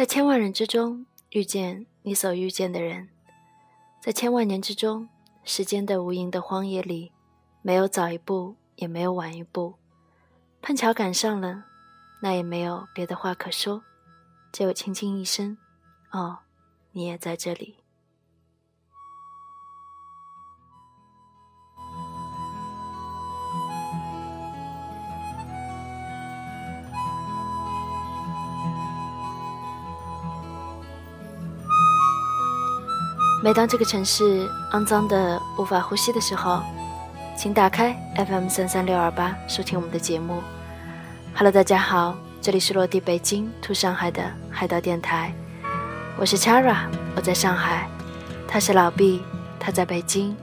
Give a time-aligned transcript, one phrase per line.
[0.00, 3.10] 在千万人之中遇见你所遇见的人，
[4.00, 5.06] 在千万年之中，
[5.44, 7.12] 时间的无垠的荒野里，
[7.60, 9.74] 没有早一步，也没有晚一步，
[10.62, 11.64] 碰巧赶上了，
[12.22, 13.82] 那也没有别的话可说，
[14.50, 15.58] 只有轻轻一声
[16.12, 16.38] ：“哦，
[16.92, 17.79] 你也在这里。”
[33.42, 36.62] 每当这个城市肮脏的无法呼吸的时候，
[37.34, 40.42] 请打开 FM 三三六二八收听我们的节目。
[41.34, 45.32] Hello，大家好，这里是落地北京、to 上海的海盗电台，
[46.18, 46.86] 我是 Chara，
[47.16, 47.88] 我在上海，
[48.46, 49.22] 他是老毕，
[49.58, 50.36] 他在北京，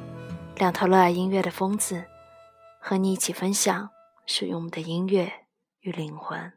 [0.55, 2.03] 两头热爱音乐的疯子，
[2.81, 3.89] 和你一起分享
[4.25, 5.31] 属于我们的音乐
[5.81, 6.56] 与灵魂。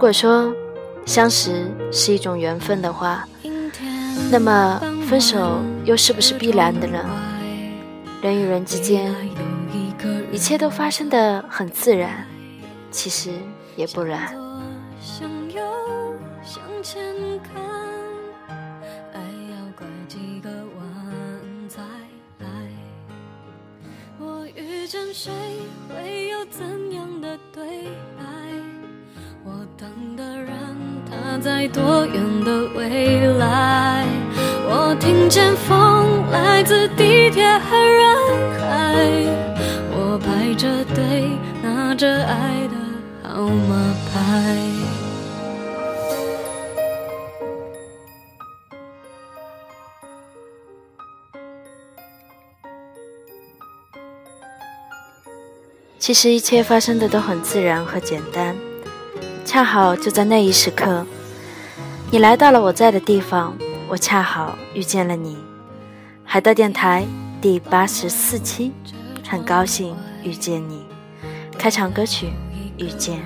[0.00, 0.50] 如果说
[1.04, 3.28] 相识是一种缘分的话，
[4.30, 7.04] 那么分手又是不是必然的呢？
[8.22, 9.14] 人与人之间，
[10.32, 12.26] 一切都发生的很自然，
[12.90, 13.30] 其实
[13.76, 14.34] 也不然。
[25.12, 25.30] 谁
[25.88, 28.09] 会有怎样的对白？
[29.80, 30.52] 等的人，
[31.10, 34.04] 他在多远的未来？
[34.68, 38.14] 我听见风来自地铁和人
[38.60, 38.68] 海，
[39.90, 41.30] 我排着队
[41.62, 42.76] 拿着爱的
[43.22, 44.58] 号码牌。
[55.98, 58.54] 其实一切发生的都很自然和简单。
[59.60, 61.04] 恰好就在那一时刻，
[62.10, 63.54] 你来到了我在的地方，
[63.88, 65.36] 我恰好遇见了你。
[66.24, 67.04] 海盗电台
[67.42, 68.72] 第八十四期，
[69.28, 70.86] 很高兴遇见你。
[71.58, 72.28] 开场歌曲
[72.82, 73.18] 《遇见》。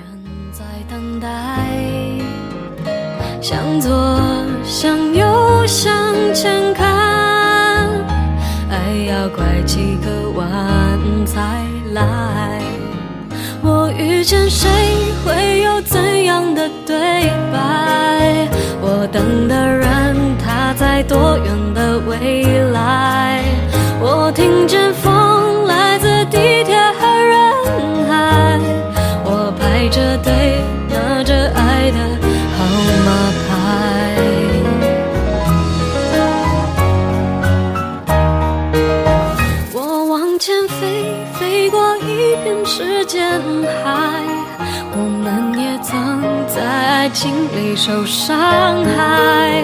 [3.41, 4.21] 向左，
[4.65, 7.87] 向右，向前看，
[8.69, 11.63] 爱要拐几个弯才
[11.93, 12.54] 来。
[13.67, 14.69] 我遇见谁，
[15.25, 16.64] 会有怎样的
[47.75, 49.61] 受伤害，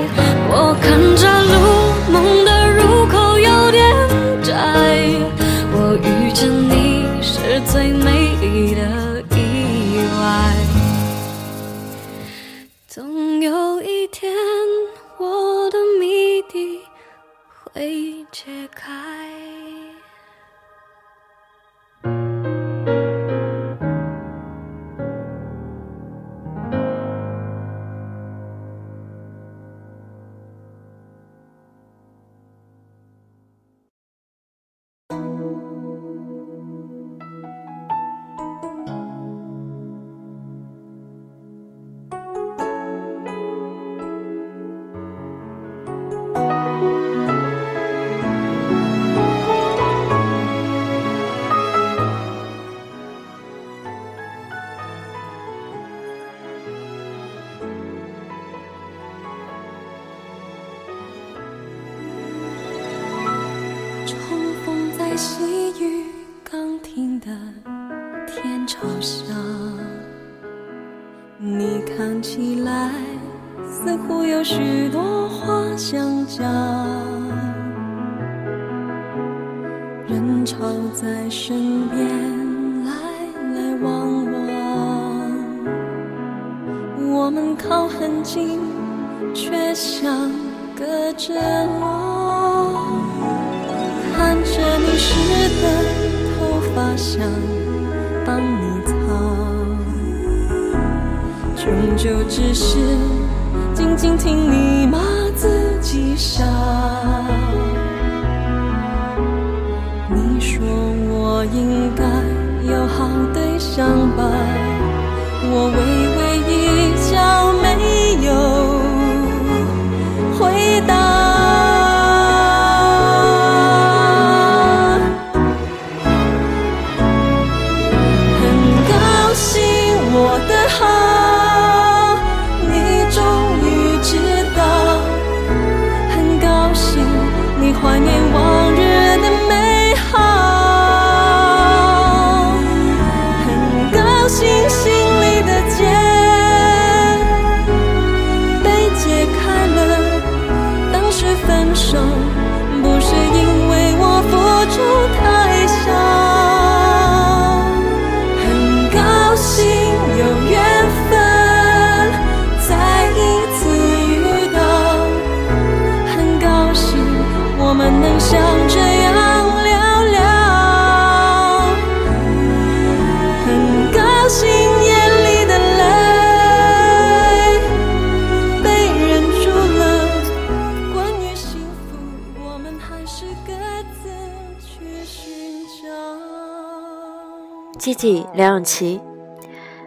[188.34, 189.02] 梁咏琪，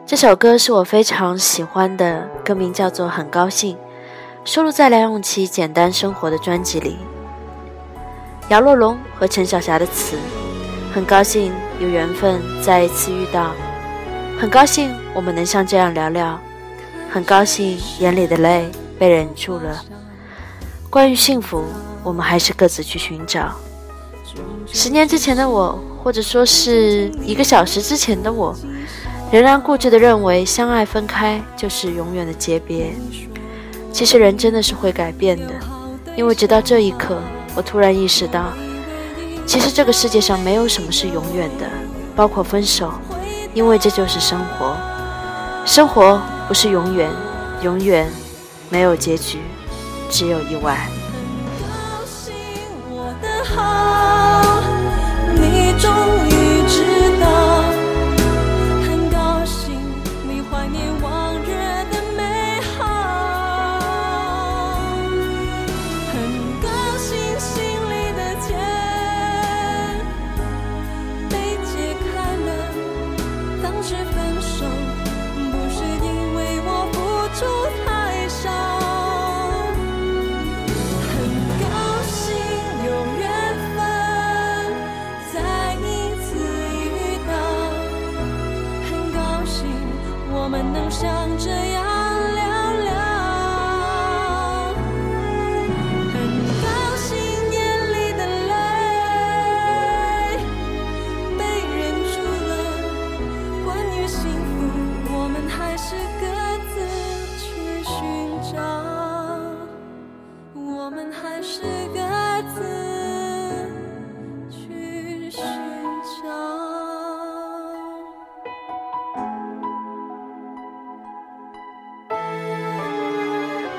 [0.05, 3.75] 这首歌是我非常喜欢的，歌名叫做《很高兴》，
[4.45, 6.99] 收录在梁咏琪《简单生活》的专辑里。
[8.51, 10.19] 姚若龙和陈小霞的词，
[10.93, 13.53] 很高兴有缘分再一次遇到，
[14.39, 16.39] 很高兴我们能像这样聊聊，
[17.11, 19.83] 很高兴眼里的泪被忍住了。
[20.91, 21.65] 关于幸福，
[22.03, 23.55] 我们还是各自去寻找。
[24.67, 25.83] 十年之前的我。
[26.05, 28.55] 或者说是一个小时之前的我，
[29.33, 32.93] 仍然固执地认为相爱分开就是永远的诀别。
[33.91, 35.55] 其实人真的是会改变的，
[36.15, 37.17] 因为直到这一刻，
[37.55, 38.53] 我突然意识到，
[39.47, 41.67] 其实这个世界上没有什么是永远的，
[42.15, 42.93] 包括分手，
[43.55, 44.77] 因为这就是生活。
[45.65, 47.09] 生活不是永远，
[47.63, 48.07] 永远
[48.69, 49.39] 没有结局，
[50.11, 50.87] 只有意外。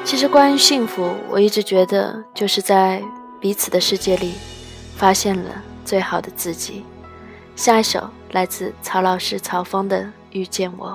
[0.05, 3.01] 其实，关于幸福，我一直觉得就是在
[3.41, 4.33] 彼此的世界里，
[4.95, 6.85] 发现了最好的自己。
[7.55, 10.89] 下一首来自曹老师曹峰的《遇见我》。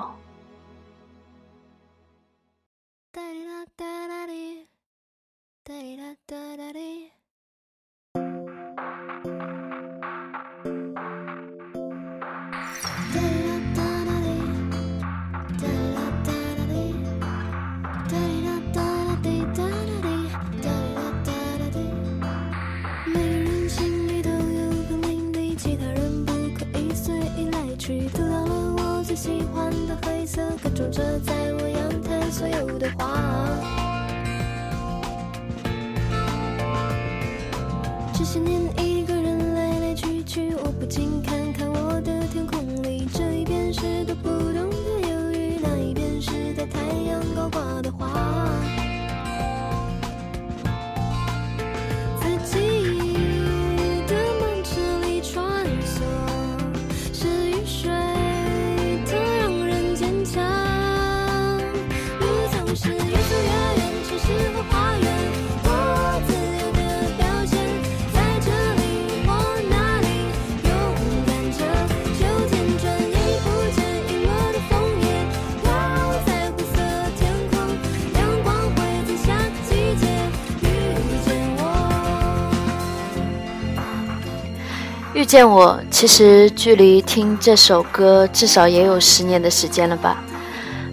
[85.31, 90.21] 见我，其实距离听这首歌至少也有十年的时间了吧。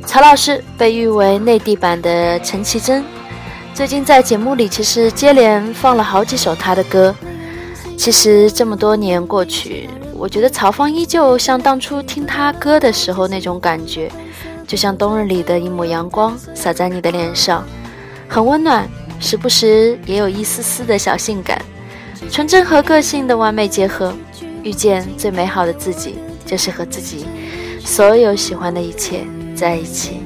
[0.06, 3.04] 曹老师被誉为内地版的陈绮贞，
[3.74, 7.12] 最近在节目里其实接连放了好几首她的歌。
[7.96, 14.08] 其实这么多年过去，我觉得曹芳依旧像当初听她歌的时候那种感觉，
[14.68, 17.66] 就像冬日里的一抹阳光洒在你的脸上，
[18.28, 21.60] 很温暖，时不时也有一丝丝的小性感，
[22.30, 24.14] 纯真和个性的完美结合。
[24.62, 27.26] 遇见最美好的自己，就是和自己
[27.84, 29.24] 所有喜欢的一切。
[29.58, 30.20] 在一起。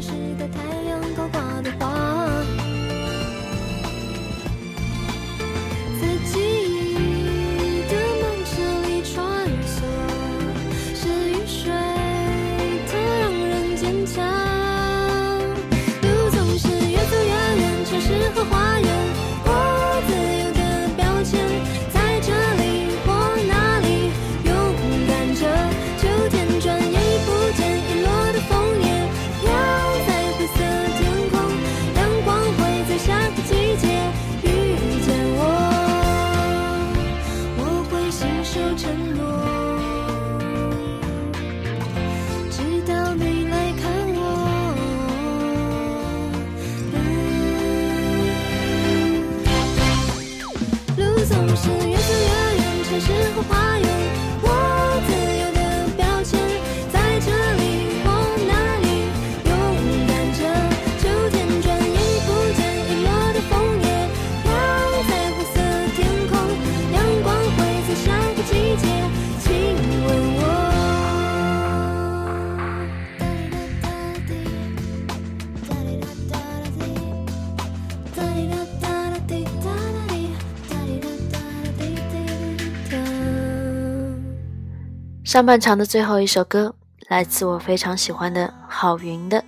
[85.32, 86.74] 上半场的最后一首歌，
[87.08, 89.38] 来自我非常喜欢的郝云的《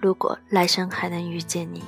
[0.00, 1.80] 如果来生还能遇见你》。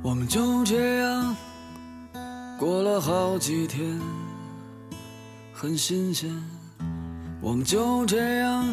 [0.00, 1.36] 我们就这样
[2.60, 4.00] 过了好几天，
[5.52, 6.30] 很新鲜。
[7.40, 8.72] 我们就这样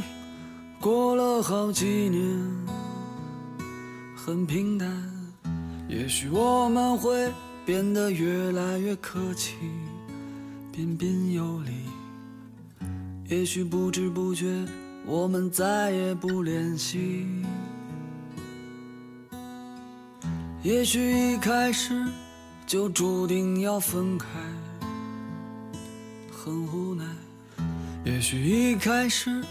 [0.80, 2.85] 过了好几年。
[4.26, 4.90] 很平淡，
[5.88, 7.32] 也许我们会
[7.64, 9.54] 变得越来越客气，
[10.72, 11.72] 彬彬有礼。
[13.30, 14.48] 也许不知不觉，
[15.06, 17.28] 我们再也不联系。
[20.64, 22.04] 也许一开始
[22.66, 24.26] 就注定要分开，
[26.32, 27.06] 很无奈。
[28.04, 29.46] 也许一开始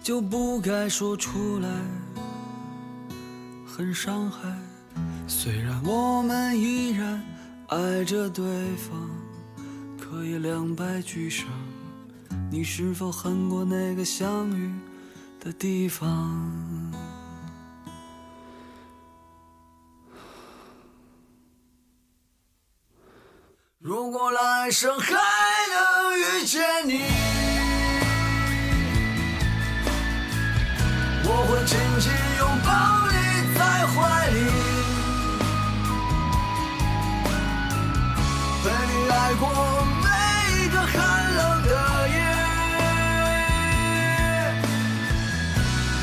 [0.00, 1.68] 就不该说出来。
[3.74, 4.54] 很伤害，
[5.26, 7.24] 虽然我们依然
[7.68, 8.44] 爱着对
[8.76, 9.08] 方，
[9.98, 11.48] 可以两败俱伤。
[12.50, 14.70] 你是否恨过那个相遇
[15.40, 16.06] 的地方？
[23.78, 27.00] 如果来生还能遇见你，
[31.24, 32.91] 我会紧紧拥抱。
[39.32, 39.48] 爱过
[40.02, 40.08] 每
[40.62, 41.70] 一个寒冷的
[42.10, 42.16] 夜，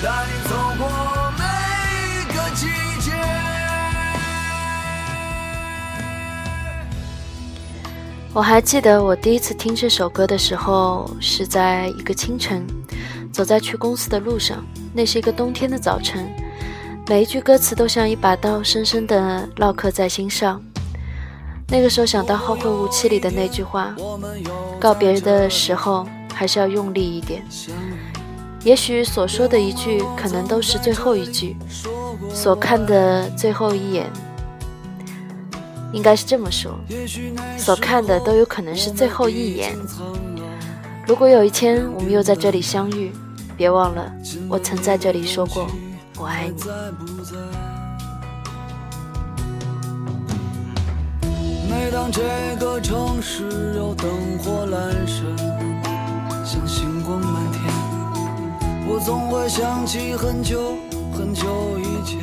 [0.04, 0.90] 带你走过
[1.38, 1.44] 每
[2.16, 2.66] 一个季
[3.00, 3.12] 节。
[8.34, 12.66] 我还记得我第一次听这首歌的时候，是在一个清晨，
[13.32, 14.66] 走在去公司的路上。
[14.92, 16.28] 那是一个冬天的早晨。
[17.08, 20.60] 每一句歌词都像一把刀，深深地烙刻在心上。
[21.72, 23.96] 那个时候想到《后会无期》里的那句话
[24.80, 27.44] ：“告别的时候还是要用力一点。”
[28.66, 31.56] 也许所说的一句，可能都是最后一句；
[32.34, 34.12] 所看的最后一眼，
[35.94, 36.78] 应该是这么说：
[37.58, 39.78] 所看的都有可能是最后一眼。
[41.08, 43.14] 如果有一天我们又在这里相遇，
[43.56, 44.12] 别忘了
[44.50, 45.68] 我曾在这里说过。
[46.18, 47.69] 我爱你。
[51.70, 52.24] 每当这
[52.60, 54.10] 个城市有灯
[54.40, 55.22] 火阑珊，
[56.44, 57.64] 像星光满天，
[58.88, 60.74] 我总会想起很久
[61.14, 61.46] 很久
[61.78, 62.20] 以前。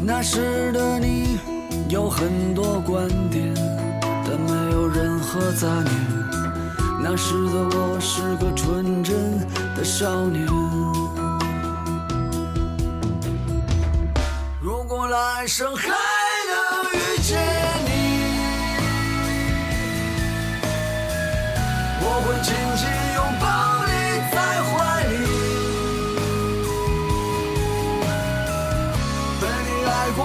[0.00, 1.40] 那时的你
[1.88, 3.52] 有很多观点，
[4.02, 5.92] 但没有任何杂念。
[7.02, 9.40] 那时的我是个纯真
[9.74, 10.46] 的少年。
[15.40, 15.94] 来生还能
[16.92, 17.40] 遇见
[17.86, 17.90] 你，
[22.02, 23.48] 我会紧紧拥抱
[23.86, 23.90] 你
[24.30, 24.36] 在
[24.68, 24.70] 怀
[25.08, 25.12] 里，
[29.40, 30.20] 被你爱过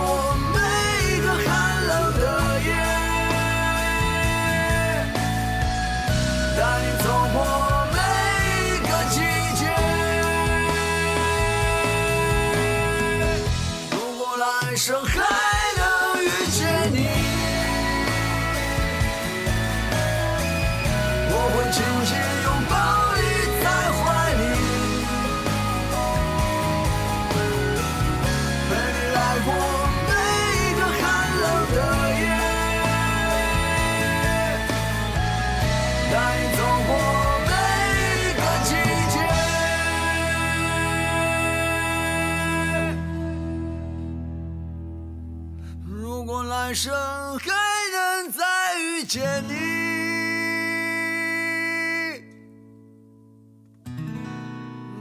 [46.76, 46.94] 生
[47.40, 47.50] 还
[47.94, 48.44] 能再
[48.78, 49.54] 遇见你，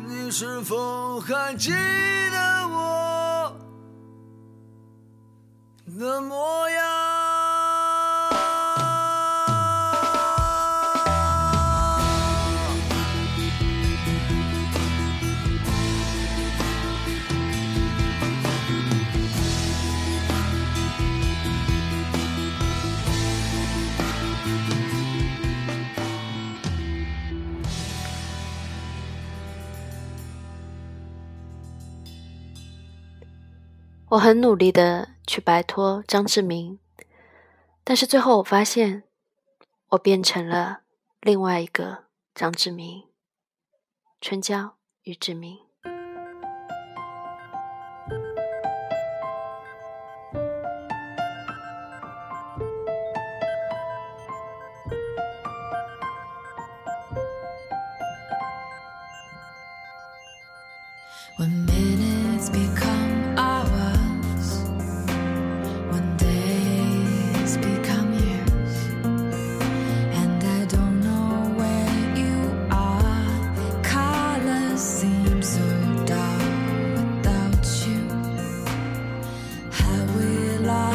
[0.07, 3.57] 你是否还记得我
[5.99, 6.84] 的模样？
[34.15, 36.79] 我很努力的去摆脱张志明，
[37.83, 39.03] 但是最后我发现，
[39.89, 40.83] 我变成了
[41.21, 43.09] 另外一个张志明。
[44.21, 45.64] 春娇与志明。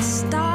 [0.02, 0.49] star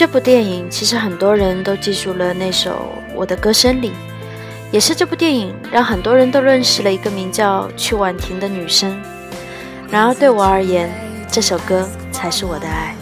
[0.00, 3.90] 这部电影，其实很多人都记住了那首《我的歌声里》，
[4.72, 8.98] 也是这部电影让很多人都认识了一个名叫曲婉婷的女生。
[9.90, 10.90] 然而对我而言，
[11.30, 12.96] 这首歌才是我的爱。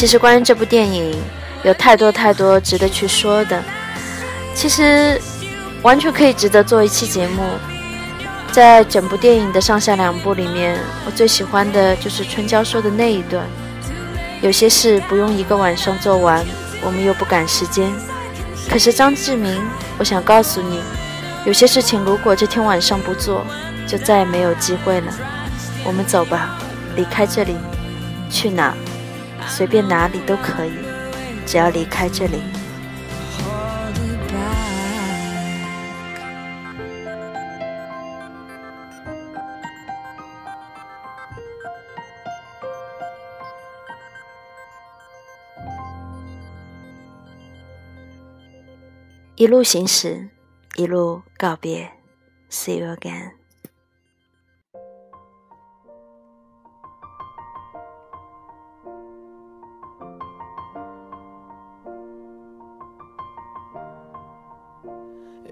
[0.00, 1.14] 其实关于这部电影，
[1.62, 3.62] 有太多太多值得去说的。
[4.54, 5.20] 其实
[5.82, 7.42] 完全可以值得做一期节目。
[8.50, 13.46] 在整部电影的上下两部里面，我最喜欢的就是春娇说的那一段
[14.40, 16.42] ：“有些事不用一个晚上做完，
[16.80, 17.92] 我们又不赶时间。
[18.70, 19.62] 可是张志明，
[19.98, 20.80] 我想告诉你，
[21.44, 23.44] 有些事情如果这天晚上不做，
[23.86, 25.12] 就再也没有机会了。
[25.84, 26.56] 我们走吧，
[26.96, 27.54] 离开这里，
[28.30, 28.74] 去哪？
[29.48, 30.72] 随便哪里都可以，
[31.46, 32.40] 只要离开这里。
[49.36, 50.28] ”“一路行驶，
[50.76, 51.90] 一路告别。
[52.50, 53.39] See you again。”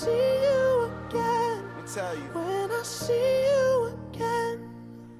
[0.00, 1.60] see you again.
[1.76, 2.30] Let me tell you.
[2.32, 4.56] When I see you again.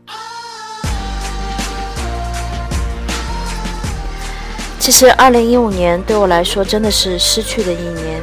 [4.81, 8.23] 其实，二零一五年对我来说真的是失去的一年。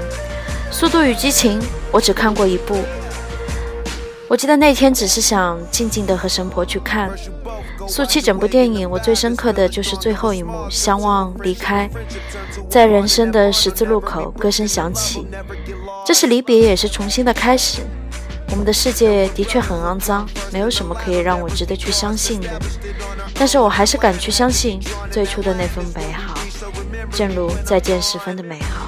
[0.71, 2.75] 《速度与激情》我只看过一部，
[4.27, 7.11] 我记得那天只是想静静的和神婆去看。
[7.87, 11.89] 速七整部电影，我最深刻的就是最后一幕，相望离开，
[12.69, 15.25] 在人生的十字路口，歌声响起，
[16.07, 17.81] 这是离别，也是重新的开始。
[18.51, 22.47] 我们的世界的确很肮脏，没有什么可以让我值得去相信的，
[23.33, 24.79] 但是我还是敢去相信
[25.11, 26.33] 最初的那份美好，
[27.11, 28.87] 正如再见时分的美好。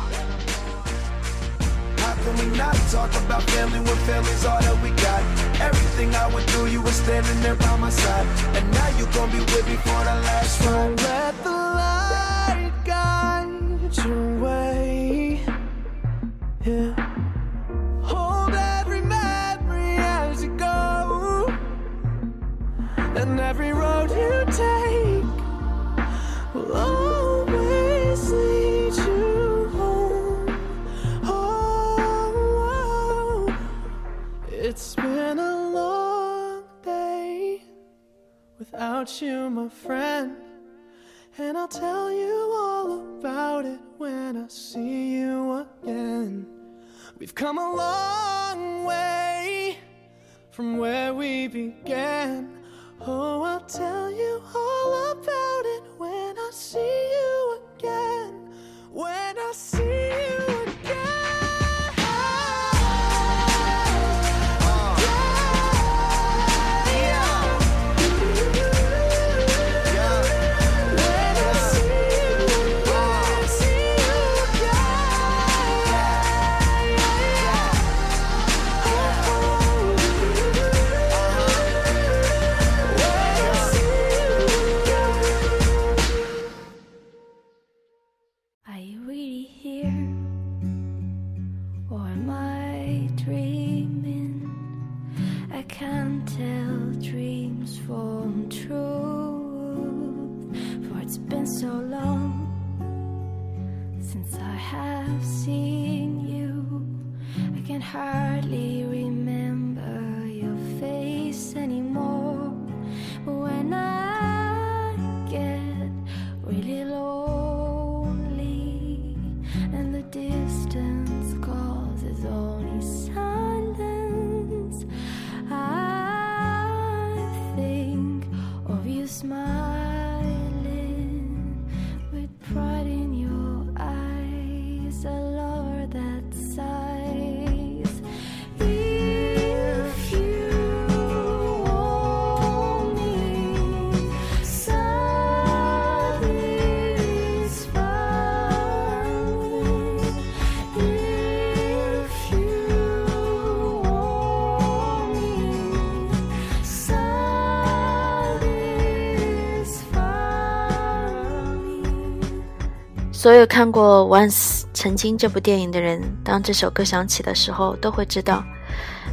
[163.19, 168.41] 所有看过《Once》曾经这部电影的人，当这首歌响起的时候，都会知道，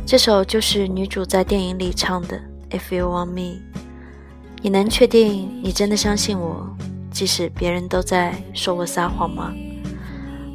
[0.06, 2.40] 这首就是女主在电影里唱的
[2.78, 3.40] 《If You Want Me》。
[4.62, 6.68] 你能确定你真的相信我，
[7.10, 9.52] 即使别人都在说我撒谎吗？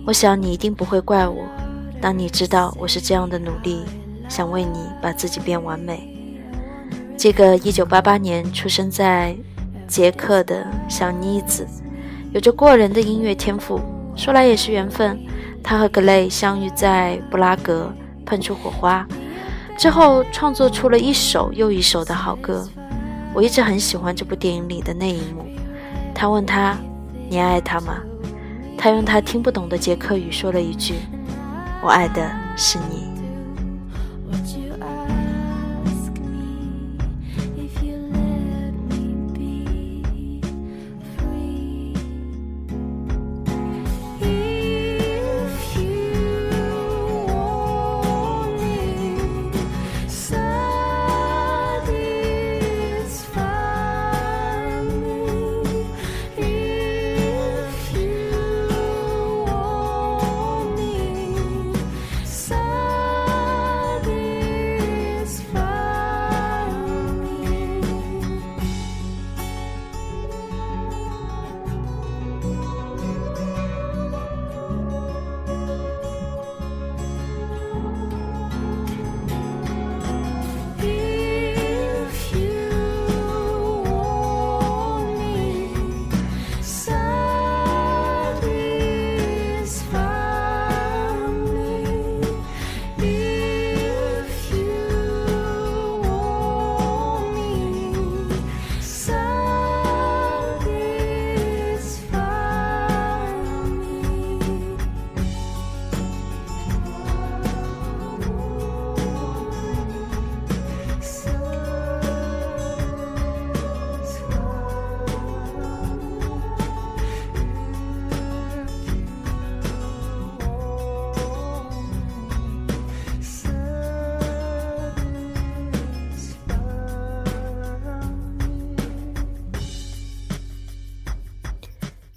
[0.08, 1.44] 我想你一定不会怪我，
[2.00, 3.84] 当你知道我是这样的努力，
[4.30, 6.08] 想为你把自己变完美。
[7.18, 9.36] 这个1988年出生在
[9.90, 11.68] 捷克的小妮子，
[12.32, 13.80] 有着过人的音乐天赋，
[14.16, 15.20] 说来也是缘分。
[15.62, 17.94] 他和格雷相遇在布拉格，
[18.26, 19.06] 碰出火花，
[19.78, 22.68] 之后创作出了一首又一首的好歌。
[23.34, 25.46] 我一直很喜欢这部电影里的那一幕。
[26.16, 26.78] 他问他
[27.30, 27.98] ：“你爱他吗？”
[28.78, 30.96] 他用他听不懂的捷克语说了一句
[31.84, 33.01] ：“我爱的是你。”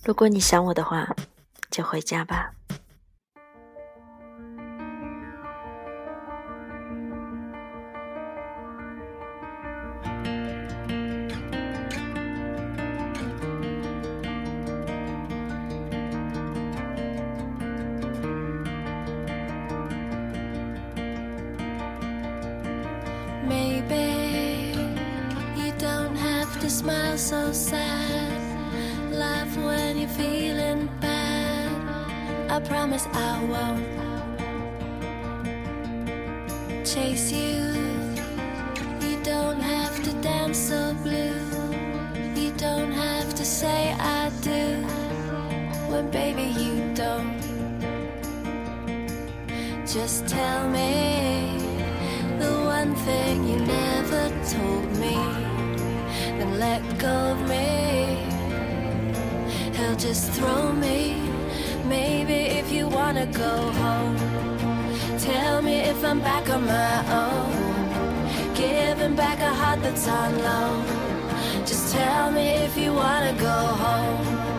[0.04, 1.08] 如果你想我的话，
[1.70, 2.52] 就回家吧。
[46.10, 47.40] Baby you don't.
[49.86, 51.58] Just tell me
[52.38, 55.16] the one thing you never told me.
[56.38, 58.26] Then let go of me.
[59.76, 61.20] He'll just throw me.
[61.84, 64.16] Maybe if you wanna go home,
[65.18, 67.74] tell me if I'm back on my own.
[68.54, 70.84] Giving back a heart that's on loan.
[71.66, 74.53] Just tell me if you wanna go home.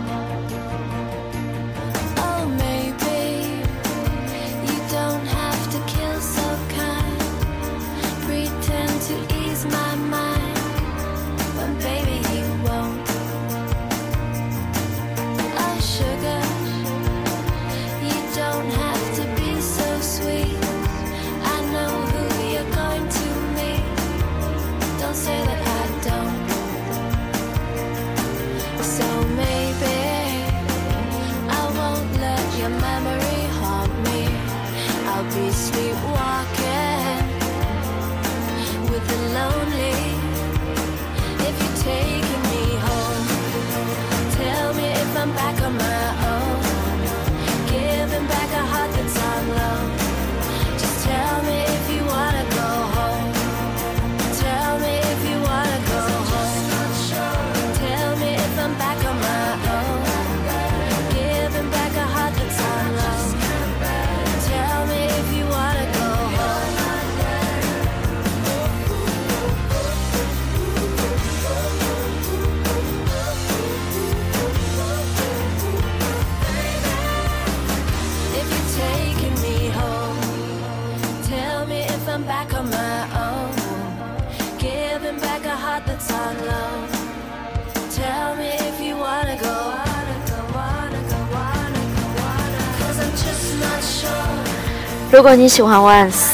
[95.16, 96.26] 如果你喜欢 Once，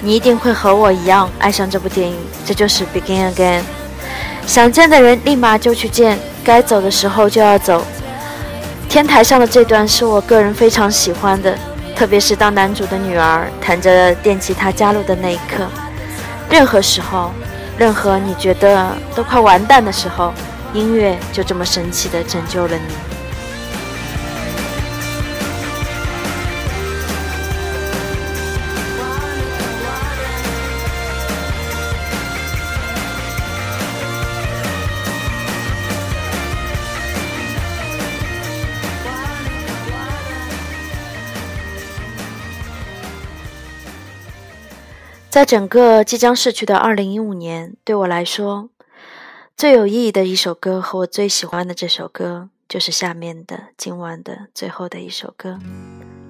[0.00, 2.16] 你一定会和我一样爱上这部电影。
[2.46, 3.60] 这就是 Begin Again。
[4.46, 7.84] 想见的人立马就去见，该走的时候就要走。
[8.88, 11.54] 天台上的这段是我个人非常喜欢的，
[11.94, 15.66] 特别是当男主的女儿弹着电吉他加入的那一刻。
[16.48, 17.32] 任何时候，
[17.76, 20.32] 任何你觉得都快完蛋的时候，
[20.72, 23.19] 音乐就这么神奇的拯救了你。
[45.30, 48.68] 在整个即将逝去的二零一五年，对我来说，
[49.56, 55.60] 最有意义的一首歌和我最喜欢的这首歌，就是下面的今晚的最后的一首歌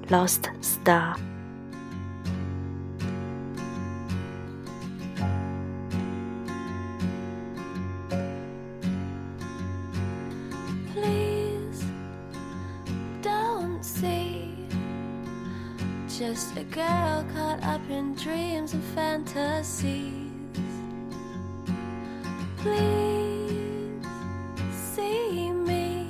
[0.12, 1.14] 《Lost Star》。
[16.20, 20.30] Just a girl caught up in dreams and fantasies.
[22.58, 24.04] Please
[24.70, 26.06] see me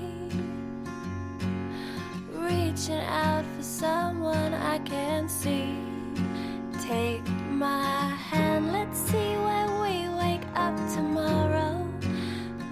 [2.32, 5.76] reaching out for someone I can see.
[6.82, 11.86] Take my hand, let's see where we wake up tomorrow.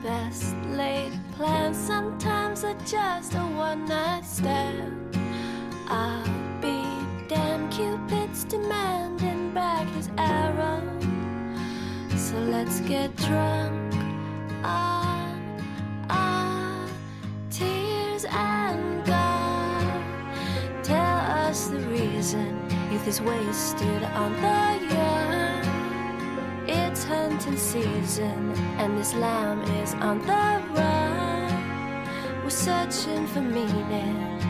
[0.03, 5.08] Best laid plans sometimes are just a one night stand.
[8.49, 10.83] Demanding back his arrow.
[12.17, 13.95] So let's get drunk
[14.65, 15.61] on
[16.09, 16.89] our
[17.51, 20.03] tears and God.
[20.83, 22.59] Tell us the reason
[22.91, 25.69] youth is wasted on the young.
[26.67, 32.43] It's hunting season, and this lamb is on the run.
[32.43, 34.41] We're searching for meaning,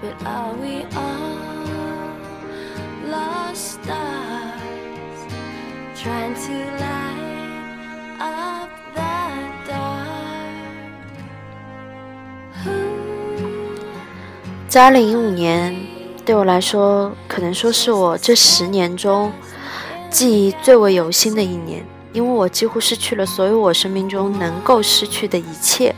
[0.00, 1.59] but are we all
[6.02, 7.18] trying to light
[8.18, 10.06] up that dark?
[14.66, 15.76] 在二零一五年，
[16.24, 19.30] 对我来说，可能说是我这十年中
[20.08, 21.84] 记忆最为犹新的一年，
[22.14, 25.94] 因为我几乎失去了所有我生命中能够失去的一切。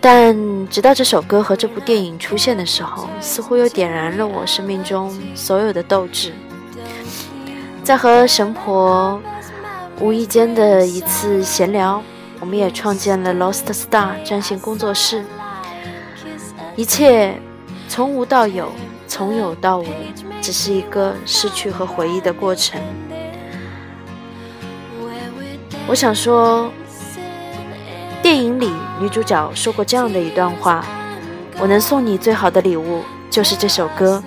[0.00, 0.34] 但
[0.68, 6.32] 直到这首歌和这部电影出现的时候，似乎又点燃了我生命中所有的斗志。
[7.90, 9.20] 在和神婆
[9.98, 12.00] 无意间的一次闲聊，
[12.38, 15.24] 我们也创建了 Lost Star 占星工作室。
[16.76, 17.36] 一切
[17.88, 18.70] 从无到有，
[19.08, 19.86] 从有到无，
[20.40, 22.80] 只是一个失去和回忆的过程。
[25.88, 26.70] 我想说，
[28.22, 28.70] 电影里
[29.00, 30.86] 女主角说过这样的一段话
[31.58, 34.22] ：“我能送你最好的礼物就是这首歌。”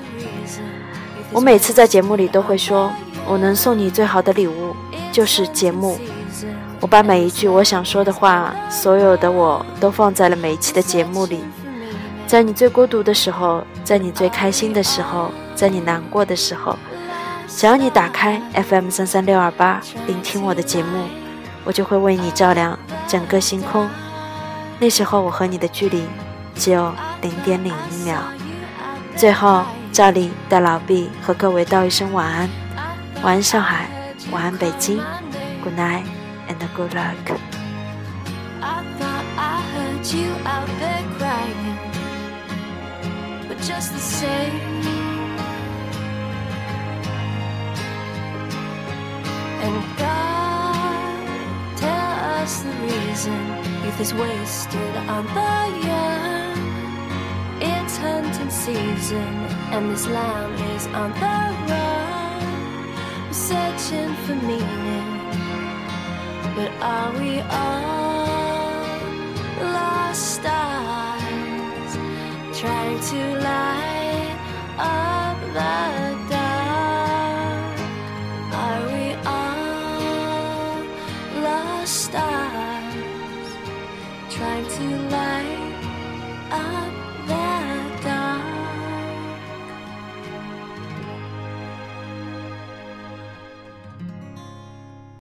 [1.31, 2.91] 我每次在节目里都会说
[3.27, 4.75] ：“我能送你最好的礼物
[5.11, 5.97] 就是节目。”
[6.79, 11.39] 我把每一句我想说的话，所有的我都放在了每一期的节目里。
[12.27, 16.77] 在你最孤独的时候，在你最开心的时候，在你难过的时候，
[17.47, 21.05] 只要你打开 FM 三三六二八，聆听我的节目，
[21.63, 23.87] 我就会为你照亮整个星空。
[24.79, 26.03] 那时候我和你的距离
[26.55, 28.17] 只有零点零一秒。
[29.15, 29.63] 最后，
[29.93, 32.49] 照例带老毕和各位道一声晚安，
[33.22, 33.88] 晚安上海，
[34.30, 34.96] 晚安北京，
[35.62, 36.04] Good night
[36.48, 37.38] and good luck。
[38.60, 41.78] I thought I heard you out there crying.
[43.68, 44.82] just the same.
[49.62, 53.38] And God, tell us the reason
[53.84, 55.56] youth is wasted on the
[55.86, 56.58] young.
[57.60, 61.81] It's hunting season, and this lamb is on the run.
[63.43, 65.19] Searching for meaning,
[66.55, 68.87] but are we all
[69.59, 71.91] lost stars?
[72.57, 73.19] Trying to
[73.49, 74.37] light
[74.77, 76.02] up the